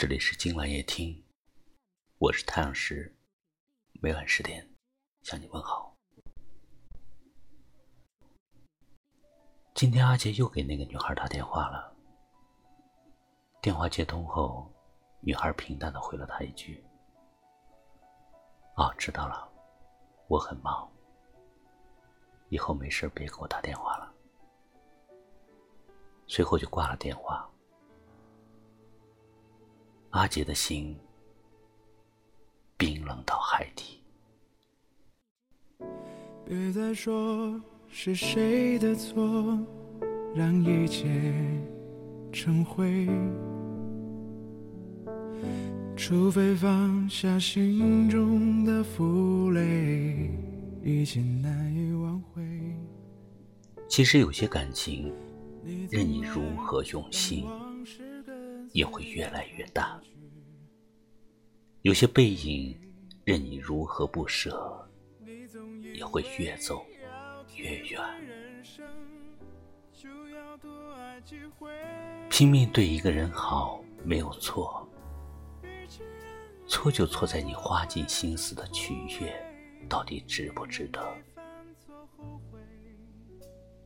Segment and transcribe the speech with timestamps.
[0.00, 1.22] 这里是今晚夜听，
[2.16, 3.14] 我是太阳石，
[4.00, 4.66] 每晚十点
[5.20, 5.94] 向你问好。
[9.74, 11.94] 今天阿杰又给那个女孩打电话了，
[13.60, 14.72] 电话接通后，
[15.20, 16.82] 女孩平淡的回了他一句
[18.76, 19.46] ：“哦，知道了，
[20.28, 20.90] 我很忙，
[22.48, 24.10] 以后没事别给我打电话了。”
[26.26, 27.46] 随后就挂了电话。
[30.10, 30.96] 阿杰的心
[32.76, 34.00] 冰冷到海底。
[36.44, 39.58] 别再说是谁的错，
[40.34, 41.08] 让一切
[42.32, 43.08] 成灰。
[45.96, 50.30] 除非放下心中的负累，
[50.82, 52.42] 一切难以挽回。
[53.88, 55.12] 其实有些感情。
[55.90, 57.44] 任你如何用心，
[58.72, 60.00] 也会越来越淡；
[61.82, 62.78] 有些背影，
[63.24, 64.88] 任你如何不舍，
[65.94, 66.84] 也会越走
[67.56, 68.00] 越远。
[72.28, 74.88] 拼命对一个人好没有错，
[76.66, 79.34] 错就错在你花尽心思的取悦，
[79.88, 81.14] 到底值不值得？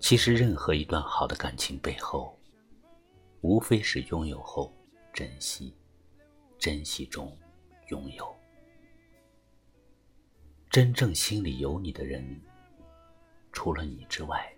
[0.00, 2.39] 其实，任何一段好的感情背后，
[3.42, 4.74] 无非是拥有后
[5.12, 5.74] 珍惜，
[6.58, 7.36] 珍惜中
[7.88, 8.36] 拥有。
[10.70, 12.40] 真正心里有你的人，
[13.52, 14.54] 除了你之外，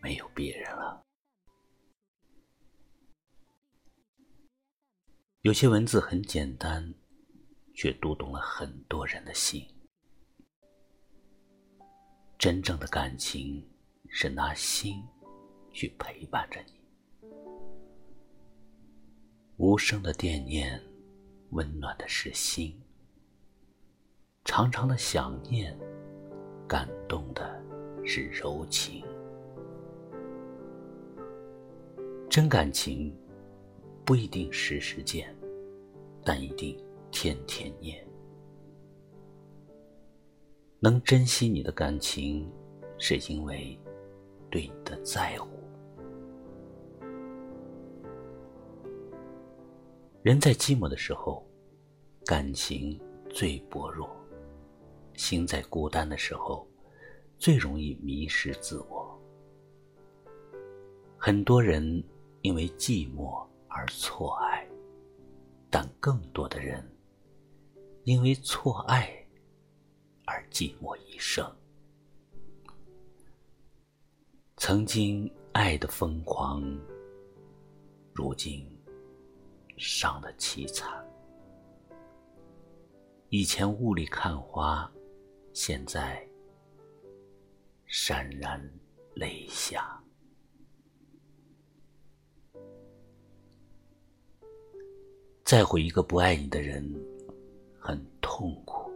[0.00, 1.02] 没有别人了。
[5.40, 6.94] 有些文字很简单，
[7.74, 9.66] 却读懂了很多人的心。
[12.38, 13.66] 真正的感情。
[14.08, 15.02] 是拿心
[15.72, 16.75] 去陪伴着你，
[19.66, 20.80] 无声的惦念，
[21.50, 22.70] 温暖的是心；
[24.44, 25.76] 长长的想念，
[26.68, 27.60] 感动的
[28.04, 29.04] 是柔情。
[32.30, 33.12] 真感情
[34.04, 35.34] 不一定时时见，
[36.22, 38.06] 但一定天天念。
[40.78, 42.48] 能珍惜你的感情，
[42.98, 43.76] 是因为。
[44.48, 45.48] 对你的在乎，
[50.26, 51.46] 人在寂寞的时候，
[52.24, 53.00] 感情
[53.30, 54.08] 最薄弱；
[55.14, 56.66] 心在孤单的时候，
[57.38, 59.16] 最容易迷失自我。
[61.16, 62.02] 很多人
[62.42, 64.68] 因为寂寞而错爱，
[65.70, 66.84] 但更多的人
[68.02, 69.08] 因为错爱
[70.24, 71.48] 而寂寞一生。
[74.56, 76.60] 曾经爱的疯狂，
[78.12, 78.68] 如今
[79.76, 81.04] 伤的凄惨。
[83.28, 84.90] 以前雾里看花，
[85.52, 86.26] 现在
[87.88, 88.60] 潸然
[89.14, 90.02] 泪下。
[95.44, 96.84] 在乎一个不爱你的人，
[97.78, 98.90] 很痛苦；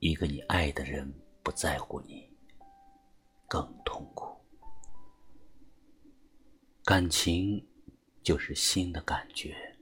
[0.00, 1.12] 一个你爱的人
[1.42, 2.28] 不在乎你。
[3.48, 4.34] 更痛苦。
[6.84, 7.64] 感情
[8.22, 9.76] 就是心的感觉，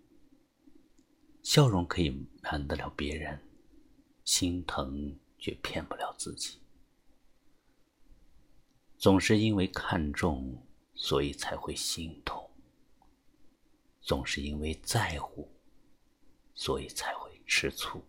[1.42, 3.38] 笑容可以瞒得了别人，
[4.24, 6.58] 心疼却骗不了自己。
[8.96, 12.50] 总是因为看重，所以才会心痛；
[14.00, 15.50] 总是因为在乎，
[16.54, 18.02] 所以才会吃醋。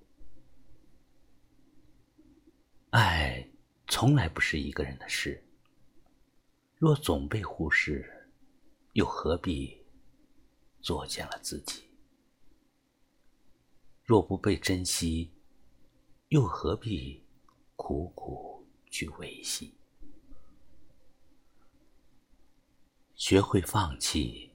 [2.89, 3.49] 爱
[3.87, 5.41] 从来不是一个人的事。
[6.77, 8.29] 若总被忽视，
[8.93, 9.80] 又何必
[10.81, 11.83] 作践了自己？
[14.03, 15.31] 若不被珍惜，
[16.29, 17.23] 又何必
[17.75, 19.73] 苦苦去维系？
[23.15, 24.51] 学会放弃，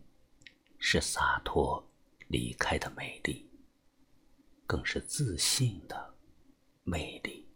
[0.79, 1.89] 是洒脱
[2.29, 3.49] 离开的美丽，
[4.67, 6.17] 更是自信的
[6.83, 7.47] 魅力。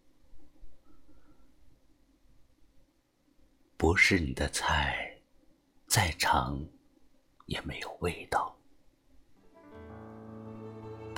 [3.76, 5.20] 不是你的菜，
[5.86, 6.64] 再长
[7.46, 8.56] 也没有味道；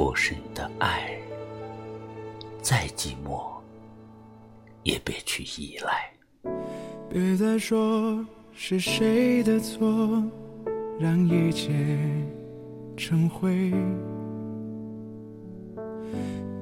[0.02, 1.16] 不是你的爱，
[2.60, 3.40] 再寂寞
[4.82, 6.10] 也别去依赖。
[7.08, 10.20] 别再说是谁的错，
[10.98, 11.70] 让一切
[12.96, 13.72] 成灰。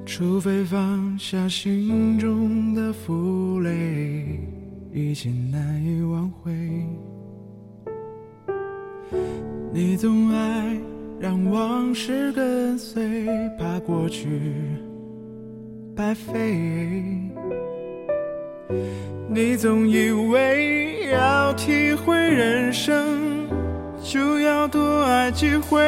[0.05, 4.39] 除非放下心中的负累。
[4.93, 6.51] 一切难以挽回，
[9.73, 10.77] 你总爱
[11.21, 12.99] 让往事跟随，
[13.59, 14.27] 怕过去
[15.95, 16.33] 白费。
[19.29, 23.47] 你总以为要体会人生，
[24.01, 25.79] 就要多爱几回。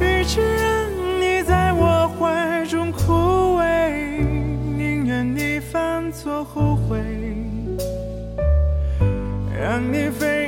[0.00, 4.22] 与其让你在我怀中枯萎，
[4.76, 6.98] 宁愿你犯错后悔，
[9.58, 10.47] 让你飞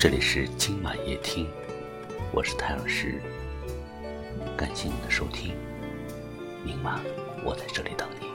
[0.00, 1.46] 这里是今晚夜听，
[2.32, 3.20] 我是太阳石，
[4.56, 5.52] 感谢你的收听，
[6.64, 6.98] 明晚
[7.44, 8.26] 我在这里等你，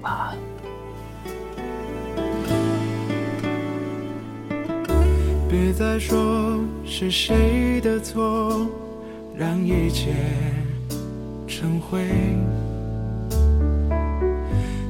[0.00, 0.38] 晚安。
[5.48, 8.64] 别再说是谁的错，
[9.36, 10.14] 让一切
[11.48, 12.06] 成灰。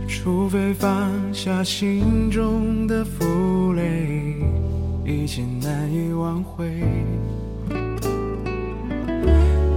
[0.06, 3.24] 除非放下心中的负，
[5.08, 6.66] 已经难以挽回。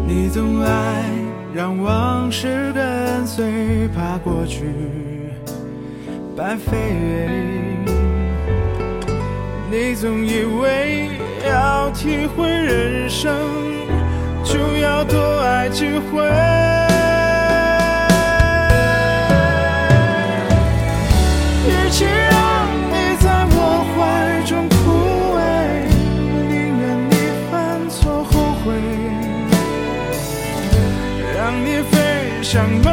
[0.06, 1.06] 你总爱
[1.54, 4.66] 让往事跟随，怕过去
[6.36, 6.75] 白费。
[9.72, 11.10] 你总以为
[11.48, 13.33] 要体会人生，
[14.44, 16.70] 就要多爱几回。
[32.53, 32.90] 飞